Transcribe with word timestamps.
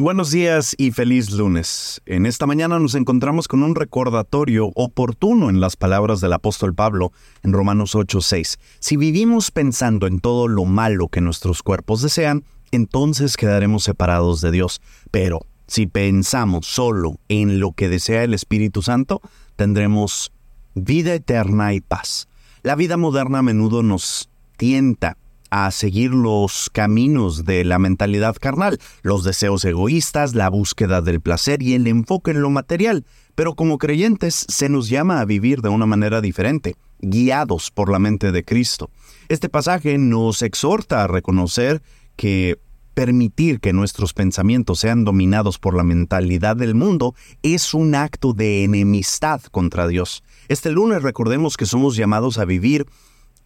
Buenos 0.00 0.30
días 0.30 0.74
y 0.78 0.92
feliz 0.92 1.30
lunes. 1.30 2.00
En 2.06 2.24
esta 2.24 2.46
mañana 2.46 2.78
nos 2.78 2.94
encontramos 2.94 3.48
con 3.48 3.62
un 3.62 3.74
recordatorio 3.74 4.72
oportuno 4.74 5.50
en 5.50 5.60
las 5.60 5.76
palabras 5.76 6.22
del 6.22 6.32
apóstol 6.32 6.74
Pablo 6.74 7.12
en 7.42 7.52
Romanos 7.52 7.94
8:6. 7.94 8.58
Si 8.78 8.96
vivimos 8.96 9.50
pensando 9.50 10.06
en 10.06 10.20
todo 10.20 10.48
lo 10.48 10.64
malo 10.64 11.08
que 11.08 11.20
nuestros 11.20 11.62
cuerpos 11.62 12.00
desean, 12.00 12.44
entonces 12.70 13.36
quedaremos 13.36 13.84
separados 13.84 14.40
de 14.40 14.50
Dios. 14.50 14.80
Pero 15.10 15.40
si 15.66 15.86
pensamos 15.86 16.64
solo 16.64 17.18
en 17.28 17.60
lo 17.60 17.72
que 17.72 17.90
desea 17.90 18.24
el 18.24 18.32
Espíritu 18.32 18.80
Santo, 18.80 19.20
tendremos 19.56 20.32
vida 20.74 21.12
eterna 21.12 21.74
y 21.74 21.82
paz. 21.82 22.26
La 22.62 22.74
vida 22.74 22.96
moderna 22.96 23.40
a 23.40 23.42
menudo 23.42 23.82
nos 23.82 24.30
tienta 24.56 25.18
a 25.50 25.70
seguir 25.70 26.12
los 26.12 26.70
caminos 26.72 27.44
de 27.44 27.64
la 27.64 27.78
mentalidad 27.78 28.36
carnal, 28.40 28.78
los 29.02 29.24
deseos 29.24 29.64
egoístas, 29.64 30.34
la 30.34 30.48
búsqueda 30.48 31.02
del 31.02 31.20
placer 31.20 31.62
y 31.62 31.74
el 31.74 31.86
enfoque 31.86 32.30
en 32.30 32.40
lo 32.40 32.50
material. 32.50 33.04
Pero 33.34 33.54
como 33.54 33.78
creyentes 33.78 34.46
se 34.48 34.68
nos 34.68 34.88
llama 34.88 35.20
a 35.20 35.24
vivir 35.24 35.60
de 35.60 35.68
una 35.68 35.86
manera 35.86 36.20
diferente, 36.20 36.76
guiados 37.00 37.70
por 37.70 37.90
la 37.90 37.98
mente 37.98 38.32
de 38.32 38.44
Cristo. 38.44 38.90
Este 39.28 39.48
pasaje 39.48 39.98
nos 39.98 40.42
exhorta 40.42 41.02
a 41.02 41.06
reconocer 41.06 41.82
que 42.16 42.58
permitir 42.94 43.60
que 43.60 43.72
nuestros 43.72 44.12
pensamientos 44.12 44.80
sean 44.80 45.04
dominados 45.04 45.58
por 45.58 45.74
la 45.74 45.84
mentalidad 45.84 46.56
del 46.56 46.74
mundo 46.74 47.14
es 47.42 47.72
un 47.72 47.94
acto 47.94 48.32
de 48.32 48.64
enemistad 48.64 49.40
contra 49.44 49.88
Dios. 49.88 50.22
Este 50.48 50.70
lunes 50.70 51.02
recordemos 51.02 51.56
que 51.56 51.66
somos 51.66 51.96
llamados 51.96 52.38
a 52.38 52.44
vivir 52.44 52.86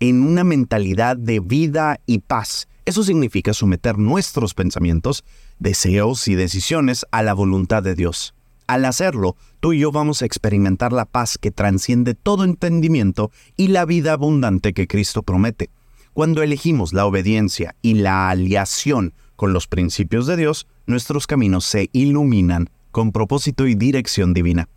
en 0.00 0.22
una 0.22 0.44
mentalidad 0.44 1.16
de 1.16 1.40
vida 1.40 2.00
y 2.06 2.18
paz. 2.18 2.68
Eso 2.84 3.02
significa 3.02 3.54
someter 3.54 3.98
nuestros 3.98 4.54
pensamientos, 4.54 5.24
deseos 5.58 6.28
y 6.28 6.34
decisiones 6.34 7.06
a 7.10 7.22
la 7.22 7.32
voluntad 7.32 7.82
de 7.82 7.94
Dios. 7.94 8.34
Al 8.66 8.84
hacerlo, 8.84 9.36
tú 9.60 9.72
y 9.72 9.80
yo 9.80 9.92
vamos 9.92 10.22
a 10.22 10.26
experimentar 10.26 10.92
la 10.92 11.04
paz 11.04 11.38
que 11.38 11.50
transciende 11.50 12.14
todo 12.14 12.44
entendimiento 12.44 13.30
y 13.56 13.68
la 13.68 13.84
vida 13.84 14.12
abundante 14.12 14.72
que 14.72 14.86
Cristo 14.86 15.22
promete. 15.22 15.70
Cuando 16.14 16.42
elegimos 16.42 16.92
la 16.92 17.06
obediencia 17.06 17.74
y 17.82 17.94
la 17.94 18.30
aliación 18.30 19.12
con 19.36 19.52
los 19.52 19.66
principios 19.66 20.26
de 20.26 20.36
Dios, 20.36 20.66
nuestros 20.86 21.26
caminos 21.26 21.64
se 21.64 21.90
iluminan 21.92 22.70
con 22.90 23.12
propósito 23.12 23.66
y 23.66 23.74
dirección 23.74 24.32
divina. 24.32 24.68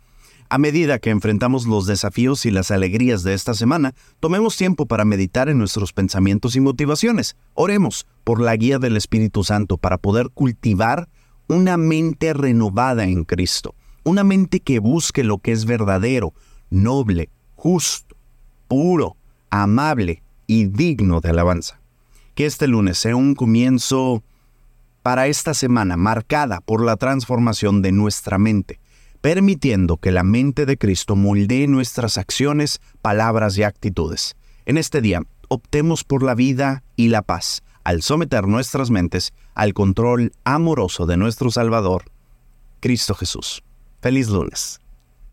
A 0.50 0.56
medida 0.56 0.98
que 0.98 1.10
enfrentamos 1.10 1.66
los 1.66 1.86
desafíos 1.86 2.46
y 2.46 2.50
las 2.50 2.70
alegrías 2.70 3.22
de 3.22 3.34
esta 3.34 3.52
semana, 3.52 3.94
tomemos 4.18 4.56
tiempo 4.56 4.86
para 4.86 5.04
meditar 5.04 5.50
en 5.50 5.58
nuestros 5.58 5.92
pensamientos 5.92 6.56
y 6.56 6.60
motivaciones. 6.60 7.36
Oremos 7.52 8.06
por 8.24 8.40
la 8.40 8.56
guía 8.56 8.78
del 8.78 8.96
Espíritu 8.96 9.44
Santo 9.44 9.76
para 9.76 9.98
poder 9.98 10.30
cultivar 10.30 11.06
una 11.48 11.76
mente 11.76 12.32
renovada 12.32 13.04
en 13.04 13.24
Cristo, 13.24 13.74
una 14.04 14.24
mente 14.24 14.60
que 14.60 14.78
busque 14.78 15.22
lo 15.22 15.36
que 15.36 15.52
es 15.52 15.66
verdadero, 15.66 16.32
noble, 16.70 17.28
justo, 17.54 18.16
puro, 18.68 19.16
amable 19.50 20.22
y 20.46 20.64
digno 20.64 21.20
de 21.20 21.28
alabanza. 21.28 21.78
Que 22.34 22.46
este 22.46 22.68
lunes 22.68 22.96
sea 22.96 23.16
un 23.16 23.34
comienzo 23.34 24.22
para 25.02 25.26
esta 25.26 25.52
semana 25.52 25.98
marcada 25.98 26.62
por 26.62 26.82
la 26.82 26.96
transformación 26.96 27.82
de 27.82 27.92
nuestra 27.92 28.38
mente 28.38 28.80
permitiendo 29.28 29.98
que 29.98 30.10
la 30.10 30.22
mente 30.22 30.64
de 30.64 30.78
Cristo 30.78 31.14
moldee 31.14 31.66
nuestras 31.66 32.16
acciones, 32.16 32.80
palabras 33.02 33.58
y 33.58 33.62
actitudes. 33.62 34.36
En 34.64 34.78
este 34.78 35.02
día, 35.02 35.20
optemos 35.48 36.02
por 36.02 36.22
la 36.22 36.34
vida 36.34 36.82
y 36.96 37.08
la 37.08 37.20
paz, 37.20 37.62
al 37.84 38.00
someter 38.00 38.48
nuestras 38.48 38.88
mentes 38.88 39.34
al 39.54 39.74
control 39.74 40.32
amoroso 40.44 41.04
de 41.04 41.18
nuestro 41.18 41.50
Salvador, 41.50 42.04
Cristo 42.80 43.14
Jesús. 43.14 43.62
Feliz 44.00 44.30
lunes. 44.30 44.80